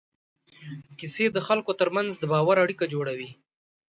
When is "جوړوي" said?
2.93-3.29